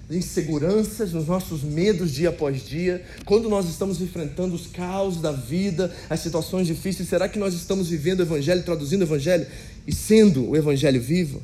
[0.09, 5.95] inseguranças, nos nossos medos dia após dia, quando nós estamos enfrentando os caos da vida,
[6.09, 9.47] as situações difíceis, será que nós estamos vivendo o Evangelho, traduzindo o Evangelho
[9.87, 11.41] e sendo o Evangelho vivo?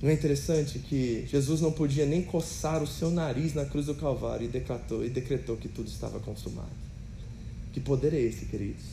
[0.00, 3.94] Não é interessante que Jesus não podia nem coçar o seu nariz na cruz do
[3.94, 6.68] Calvário e decretou, e decretou que tudo estava consumado?
[7.72, 8.84] Que poder é esse, queridos?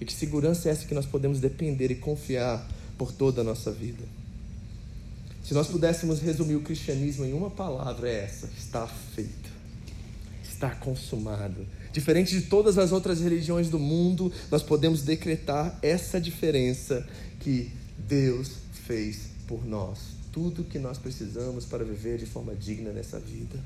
[0.00, 3.70] E que segurança é essa que nós podemos depender e confiar por toda a nossa
[3.70, 4.04] vida?
[5.44, 9.50] Se nós pudéssemos resumir o cristianismo em uma palavra, é essa: está feito,
[10.42, 11.64] está consumado.
[11.92, 17.08] Diferente de todas as outras religiões do mundo, nós podemos decretar essa diferença
[17.40, 23.18] que Deus fez por nós tudo que nós precisamos para viver de forma digna nessa
[23.18, 23.58] vida.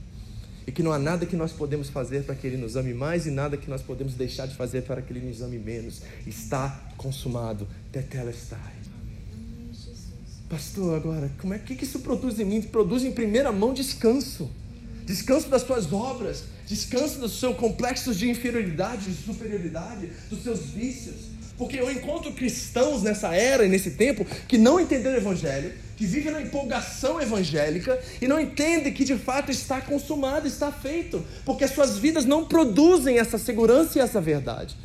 [0.67, 3.27] E que não há nada que nós podemos fazer para que Ele nos ame mais
[3.27, 6.01] e nada que nós podemos deixar de fazer para que Ele nos ame menos.
[6.27, 7.67] Está consumado.
[7.91, 8.75] Tetelestai.
[10.49, 12.63] Pastor, agora, como é que isso produz em mim?
[12.63, 14.51] Produz em primeira mão descanso.
[15.05, 21.32] Descanso das suas obras, descanso dos seus complexos de inferioridade, de superioridade, dos seus vícios
[21.57, 26.07] Porque eu encontro cristãos nessa era e nesse tempo que não entenderam o Evangelho, que
[26.07, 31.69] vivem na empolgação evangélica e não entendem que de fato está consumado, está feito, porque
[31.69, 34.77] suas vidas não produzem essa segurança e essa verdade.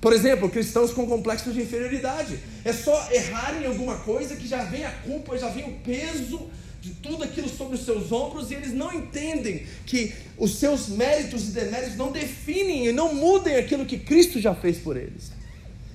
[0.00, 2.38] Por exemplo, cristãos com complexos de inferioridade.
[2.64, 6.50] É só errar em alguma coisa que já vem a culpa, já vem o peso
[6.80, 11.48] de tudo aquilo sobre os seus ombros e eles não entendem que os seus méritos
[11.48, 15.32] e deméritos não definem e não mudem aquilo que Cristo já fez por eles.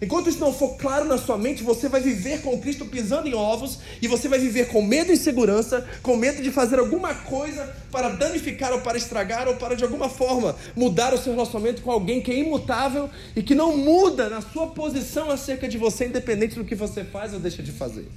[0.01, 3.35] Enquanto isso não for claro na sua mente, você vai viver com Cristo pisando em
[3.35, 7.71] ovos e você vai viver com medo e insegurança, com medo de fazer alguma coisa
[7.91, 11.91] para danificar ou para estragar ou para de alguma forma mudar o seu relacionamento com
[11.91, 16.55] alguém que é imutável e que não muda na sua posição acerca de você, independente
[16.55, 18.07] do que você faz ou deixa de fazer.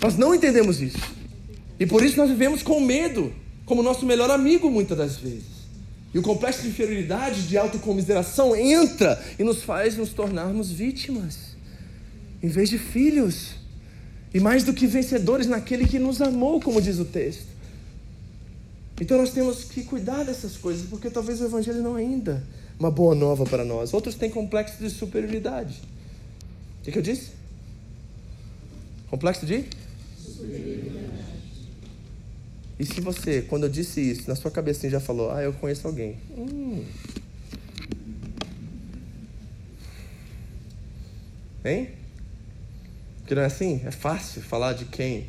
[0.00, 0.98] Nós não entendemos isso.
[1.78, 3.34] E por isso nós vivemos com medo,
[3.66, 5.53] como nosso melhor amigo muitas das vezes.
[6.14, 11.56] E o complexo de inferioridade, de autocomiseração, entra e nos faz nos tornarmos vítimas,
[12.40, 13.56] em vez de filhos.
[14.32, 17.46] E mais do que vencedores naquele que nos amou, como diz o texto.
[19.00, 22.44] Então nós temos que cuidar dessas coisas, porque talvez o Evangelho não é ainda
[22.78, 23.92] uma boa nova para nós.
[23.92, 25.82] Outros têm complexo de superioridade.
[26.80, 27.30] O que, que eu disse?
[29.10, 29.64] Complexo de?
[30.16, 31.13] Superioridade.
[32.78, 35.86] E se você, quando eu disse isso, na sua cabecinha já falou, ah, eu conheço
[35.86, 36.16] alguém.
[36.36, 36.84] Hum.
[41.64, 41.88] Hein?
[43.18, 43.80] Porque não é assim?
[43.84, 45.28] É fácil falar de quem?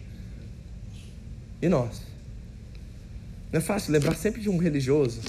[1.62, 2.02] E nós?
[3.52, 5.22] Não é fácil lembrar sempre de um religioso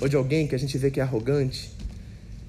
[0.00, 1.70] ou de alguém que a gente vê que é arrogante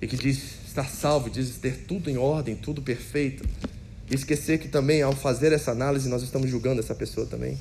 [0.02, 3.48] e que diz estar salvo, diz ter tudo em ordem, tudo perfeito.
[4.10, 7.58] E esquecer que também, ao fazer essa análise, nós estamos julgando essa pessoa também.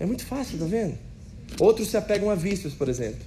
[0.00, 0.94] É muito fácil, tá vendo?
[1.60, 3.20] Outros se apegam a vícios, por exemplo.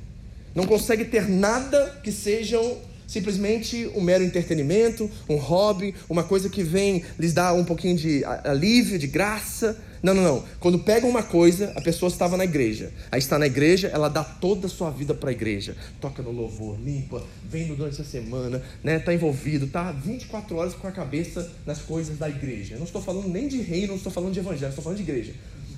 [0.56, 6.64] Não conseguem ter nada que sejam simplesmente um mero entretenimento, um hobby, uma coisa que
[6.64, 9.78] vem lhes dar um pouquinho de alívio, de graça.
[10.02, 10.44] Não, não, não.
[10.60, 12.92] Quando pegam uma coisa, a pessoa estava na igreja.
[13.12, 15.78] Aí está na igreja, ela dá toda a sua vida para a igreja.
[16.02, 18.98] Toca no louvor, limpa, vem durante a semana, né?
[18.98, 22.74] Está envolvido, está 24 horas com a cabeça nas coisas da igreja.
[22.74, 25.04] Eu não estou falando nem de reino, não estou falando de evangelho, estou falando de
[25.04, 25.34] igreja.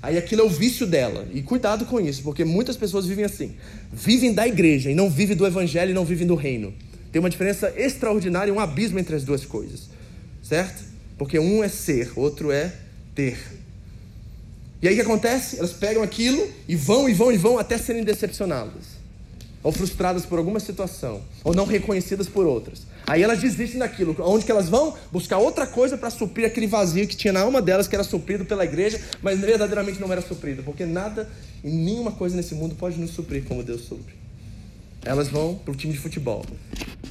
[0.05, 1.27] Aí aquilo é o vício dela.
[1.33, 3.55] E cuidado com isso, porque muitas pessoas vivem assim.
[3.91, 6.71] Vivem da igreja e não vivem do evangelho e não vivem do reino.
[7.11, 9.89] Tem uma diferença extraordinária, um abismo entre as duas coisas.
[10.43, 10.83] Certo?
[11.17, 12.71] Porque um é ser, outro é
[13.15, 13.35] ter.
[14.79, 15.57] E aí o que acontece?
[15.57, 18.94] Elas pegam aquilo e vão e vão e vão até serem decepcionadas.
[19.65, 22.83] Ou frustradas por alguma situação, ou não reconhecidas por outras.
[23.07, 24.15] Aí elas desistem daquilo.
[24.19, 24.95] Onde que elas vão?
[25.11, 28.45] Buscar outra coisa para suprir aquele vazio que tinha na alma delas, que era suprido
[28.45, 30.61] pela igreja, mas verdadeiramente não era suprido.
[30.61, 31.27] Porque nada
[31.63, 34.13] e nenhuma coisa nesse mundo pode nos suprir como Deus supre.
[35.03, 36.45] Elas vão para o time de futebol.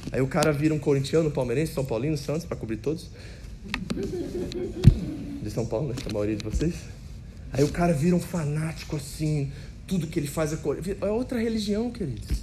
[0.09, 3.09] Aí o cara vira um corintiano, palmeirense, São Paulino, Santos, para cobrir todos.
[5.43, 5.95] De São Paulo, né?
[6.09, 6.73] A maioria de vocês.
[7.51, 9.51] Aí o cara vira um fanático assim.
[9.87, 10.57] Tudo que ele faz é.
[11.01, 12.41] É outra religião, queridos.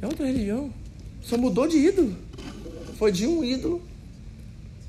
[0.00, 0.72] É outra religião.
[1.20, 2.16] Só mudou de ídolo.
[2.98, 3.82] Foi de um ídolo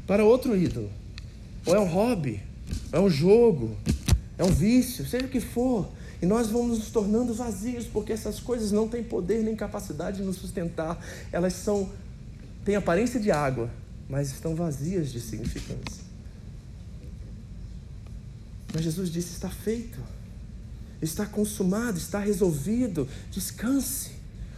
[0.08, 0.90] para outro ídolo.
[1.66, 2.42] Ou é um hobby,
[2.92, 3.76] é um jogo,
[4.38, 5.90] é um vício, seja o que for.
[6.22, 10.24] E nós vamos nos tornando vazios, porque essas coisas não têm poder nem capacidade de
[10.24, 10.98] nos sustentar.
[11.32, 11.90] Elas são
[12.64, 13.70] têm aparência de água,
[14.10, 16.04] mas estão vazias de significância.
[18.74, 20.00] Mas Jesus disse: está feito,
[21.04, 23.08] está consumado, está resolvido.
[23.32, 24.12] Descanse.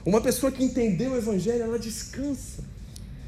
[0.05, 2.63] Uma pessoa que entendeu o Evangelho, ela descansa.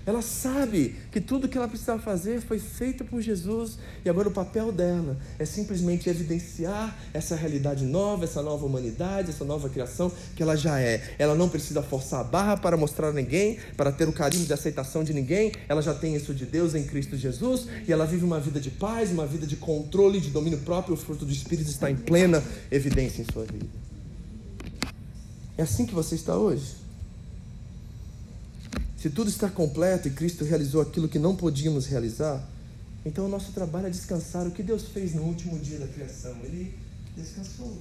[0.08, 4.32] Ela sabe que tudo que ela precisava fazer foi feito por Jesus e agora o
[4.32, 10.42] papel dela é simplesmente evidenciar essa realidade nova, essa nova humanidade, essa nova criação que
[10.42, 11.14] ela já é.
[11.20, 14.54] Ela não precisa forçar a barra para mostrar a ninguém, para ter o carinho de
[14.54, 15.52] aceitação de ninguém.
[15.68, 18.72] Ela já tem isso de Deus em Cristo Jesus e ela vive uma vida de
[18.72, 20.94] paz, uma vida de controle, de domínio próprio.
[20.94, 22.42] O fruto do Espírito está em plena
[22.72, 23.68] evidência em sua vida.
[25.58, 26.87] É assim que você está hoje?
[28.98, 32.44] Se tudo está completo e Cristo realizou aquilo que não podíamos realizar,
[33.06, 34.48] então o nosso trabalho é descansar.
[34.48, 36.36] O que Deus fez no último dia da criação?
[36.44, 36.74] Ele
[37.16, 37.78] descansou.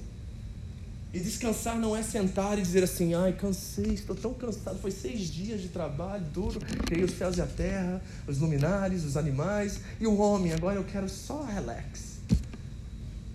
[1.11, 4.77] E descansar não é sentar e dizer assim, ai, cansei, estou tão cansado.
[4.79, 9.17] Foi seis dias de trabalho duro, criei os céus e a terra, os luminares, os
[9.17, 10.53] animais e o homem.
[10.53, 12.17] Agora eu quero só relax.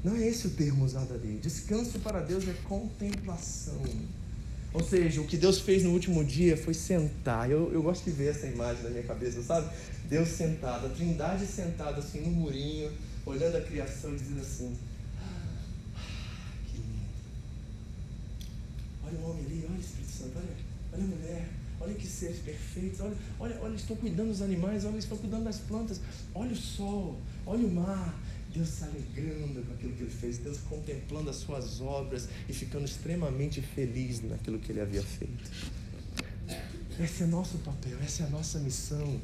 [0.05, 1.41] Não é esse o termo usado ali.
[1.43, 3.83] Descanso para Deus é contemplação.
[4.75, 7.51] Ou seja, o que Deus fez no último dia foi sentar.
[7.51, 9.71] Eu, eu gosto de ver essa imagem na minha cabeça, sabe?
[10.09, 12.91] Deus sentado, a trindade sentada assim no murinho,
[13.27, 14.77] olhando a criação e dizendo assim:
[15.21, 16.05] ah,
[16.71, 17.07] que lindo.
[19.07, 20.57] Olha o homem ali, olha o Espírito Santo, olha,
[20.95, 21.49] olha a mulher,
[21.79, 25.19] olha que seres perfeitos, olha, olha, olha, eles estão cuidando dos animais, olha, eles estão
[25.19, 26.01] cuidando das plantas,
[26.35, 28.15] olha o sol, olha o mar.
[28.53, 32.85] Deus se alegrando com aquilo que ele fez, Deus contemplando as suas obras e ficando
[32.85, 35.51] extremamente feliz naquilo que ele havia feito.
[37.01, 39.21] Esse é nosso papel, essa é a nossa missão.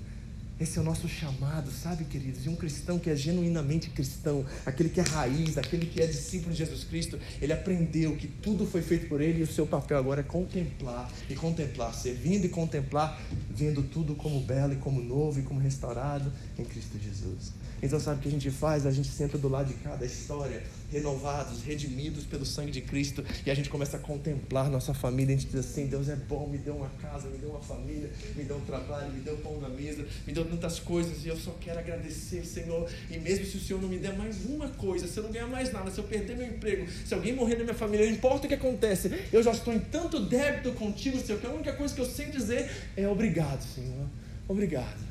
[0.60, 2.42] Esse é o nosso chamado, sabe, queridos?
[2.42, 6.50] De um cristão que é genuinamente cristão, aquele que é raiz, aquele que é discípulo
[6.50, 9.96] de Jesus Cristo, ele aprendeu que tudo foi feito por ele e o seu papel
[9.96, 15.38] agora é contemplar e contemplar, servindo e contemplar, vendo tudo como belo e como novo
[15.38, 17.52] e como restaurado em Cristo Jesus.
[17.80, 18.84] Então, sabe o que a gente faz?
[18.84, 23.50] A gente senta do lado de cada história, renovados, redimidos pelo sangue de Cristo, e
[23.50, 25.34] a gente começa a contemplar nossa família.
[25.34, 28.10] A gente diz assim: Deus é bom, me deu uma casa, me deu uma família,
[28.34, 31.36] me deu um trabalho, me deu pão na mesa, me deu tantas coisas, e eu
[31.36, 32.90] só quero agradecer, Senhor.
[33.10, 35.46] E mesmo se o Senhor não me der mais uma coisa, se eu não ganhar
[35.46, 38.46] mais nada, se eu perder meu emprego, se alguém morrer na minha família, não importa
[38.46, 41.94] o que acontece, eu já estou em tanto débito contigo, Senhor, que a única coisa
[41.94, 44.06] que eu sei dizer é obrigado, Senhor.
[44.48, 45.06] Obrigado.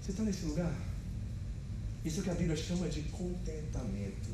[0.00, 0.89] Você está nesse lugar?
[2.04, 4.30] Isso que a Bíblia chama de contentamento.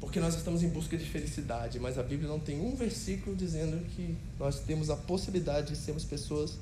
[0.00, 3.78] Porque nós estamos em busca de felicidade, mas a Bíblia não tem um versículo dizendo
[3.94, 6.58] que nós temos a possibilidade de sermos pessoas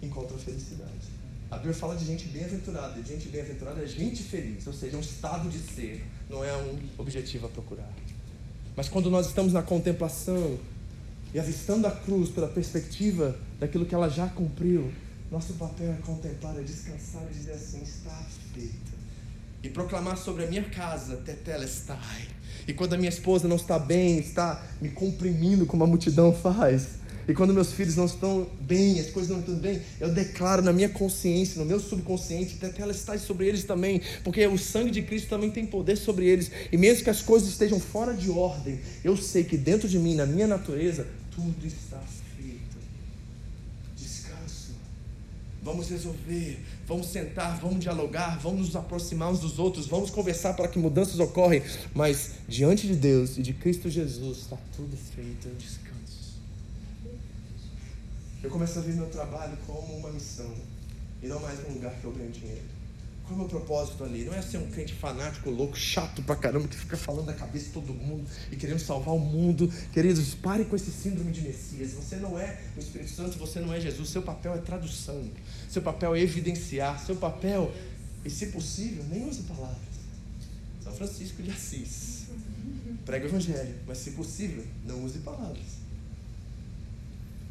[0.00, 1.16] que encontram felicidade.
[1.50, 4.98] A Bíblia fala de gente bem-aventurada, e gente bem-aventurada é gente feliz, ou seja, é
[4.98, 7.92] um estado de ser, não é um objetivo a procurar.
[8.74, 10.58] Mas quando nós estamos na contemplação
[11.32, 14.92] e avistando a cruz pela perspectiva daquilo que ela já cumpriu,
[15.30, 18.24] nosso papel é contemplar, é descansar e dizer assim: está
[18.54, 18.96] feito.
[19.62, 22.28] E proclamar sobre a minha casa, Tetelestai.
[22.68, 27.06] E quando a minha esposa não está bem, está me comprimindo como a multidão faz.
[27.28, 30.72] E quando meus filhos não estão bem, as coisas não estão bem, eu declaro na
[30.72, 34.00] minha consciência, no meu subconsciente, Tetelestai sobre eles também.
[34.22, 36.50] Porque o sangue de Cristo também tem poder sobre eles.
[36.70, 40.14] E mesmo que as coisas estejam fora de ordem, eu sei que dentro de mim,
[40.14, 42.00] na minha natureza, tudo está
[45.66, 50.68] Vamos resolver, vamos sentar, vamos dialogar, vamos nos aproximar uns dos outros, vamos conversar para
[50.68, 51.60] que mudanças ocorram.
[51.92, 56.38] Mas diante de Deus e de Cristo Jesus está tudo feito, eu descanso.
[58.44, 60.54] Eu começo a ver meu trabalho como uma missão
[61.20, 62.75] e não mais um lugar que eu ganho dinheiro.
[63.26, 64.24] Qual é o meu propósito ali?
[64.24, 67.66] Não é ser um crente fanático, louco, chato pra caramba, que fica falando da cabeça
[67.66, 69.68] de todo mundo e querendo salvar o mundo.
[69.92, 71.92] Queridos, pare com esse síndrome de Messias.
[71.94, 74.10] Você não é o Espírito Santo, você não é Jesus.
[74.10, 75.28] Seu papel é tradução.
[75.68, 77.04] Seu papel é evidenciar.
[77.04, 77.72] Seu papel,
[78.24, 79.76] e se possível, nem use palavras.
[80.84, 82.26] São Francisco de Assis.
[83.04, 85.86] Prega o Evangelho, mas se possível, não use palavras.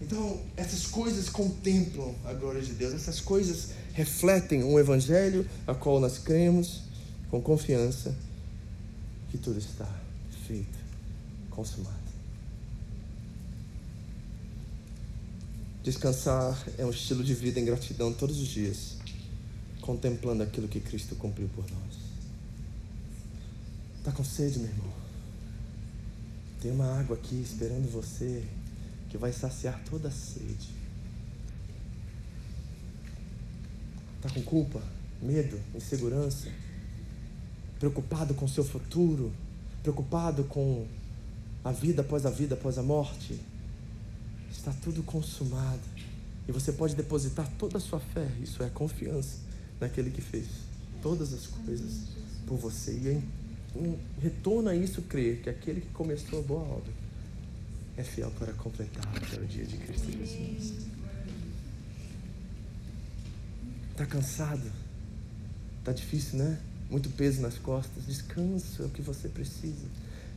[0.01, 6.01] Então, essas coisas contemplam a glória de Deus, essas coisas refletem um evangelho a qual
[6.01, 6.81] nós cremos
[7.31, 8.13] com confiança
[9.31, 9.89] que tudo está
[10.45, 10.77] feito,
[11.49, 11.95] consumado.
[15.81, 18.97] Descansar é um estilo de vida em gratidão todos os dias,
[19.79, 21.95] contemplando aquilo que Cristo cumpriu por nós.
[23.99, 24.93] Está com sede, meu irmão?
[26.61, 28.43] Tem uma água aqui esperando você
[29.09, 30.84] que vai saciar toda a sede.
[34.25, 34.81] Está com culpa,
[35.21, 36.47] medo, insegurança,
[37.79, 39.31] preocupado com o seu futuro,
[39.83, 40.87] preocupado com
[41.63, 43.39] a vida após a vida, após a morte.
[44.51, 45.81] Está tudo consumado.
[46.47, 49.37] E você pode depositar toda a sua fé, isso é confiança,
[49.79, 50.47] naquele que fez
[51.03, 52.07] todas as coisas
[52.47, 52.93] por você.
[52.93, 53.23] E em,
[53.79, 56.93] em retorno a isso, crer que aquele que começou a boa obra
[57.95, 60.94] é fiel para completar até o dia de Cristo Jesus.
[63.95, 64.69] Está cansado?
[65.79, 66.59] Está difícil, né?
[66.91, 68.05] Muito peso nas costas.
[68.05, 69.87] Descanso é o que você precisa.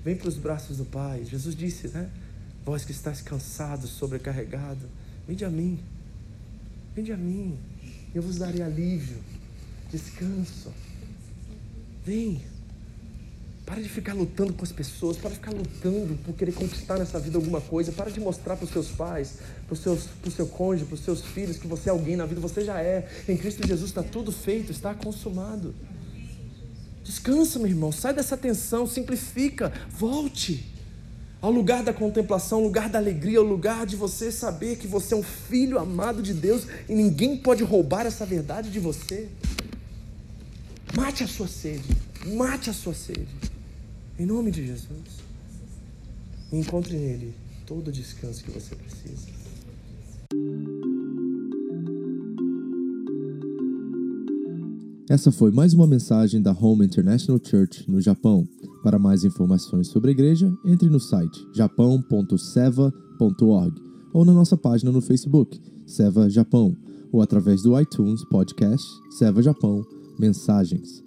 [0.05, 1.25] Vem para os braços do Pai.
[1.25, 2.09] Jesus disse, né?
[2.65, 4.89] Vós que estáis cansados, sobrecarregado,
[5.27, 5.81] vinde a mim.
[6.95, 7.59] Vinde a mim.
[8.15, 9.19] Eu vos darei alívio.
[9.91, 10.73] Descanso.
[12.07, 12.41] Vem.
[13.69, 17.21] Para de ficar lutando com as pessoas, para de ficar lutando por querer conquistar nessa
[17.21, 17.93] vida alguma coisa.
[17.93, 19.35] Para de mostrar para os seus pais,
[19.67, 22.41] para o seu cônjuge, para os seus filhos que você é alguém na vida.
[22.41, 23.07] Você já é.
[23.29, 25.75] Em Cristo Jesus está tudo feito, está consumado.
[27.05, 27.93] Descansa, meu irmão.
[27.93, 29.71] Sai dessa tensão, simplifica.
[29.91, 30.65] Volte
[31.43, 35.13] ao lugar da contemplação, ao lugar da alegria, ao lugar de você saber que você
[35.13, 39.29] é um filho amado de Deus e ninguém pode roubar essa verdade de você.
[40.97, 41.85] Mate a sua sede.
[42.25, 43.29] Mate a sua sede.
[44.19, 45.23] Em nome de Jesus.
[46.53, 47.33] Encontre nele
[47.65, 49.29] todo o descanso que você precisa.
[55.09, 58.45] Essa foi mais uma mensagem da Home International Church no Japão.
[58.83, 63.81] Para mais informações sobre a igreja, entre no site japão.seva.org
[64.13, 66.77] ou na nossa página no Facebook, Seva Japão,
[67.13, 69.87] ou através do iTunes Podcast Seva Japão
[70.19, 71.07] Mensagens.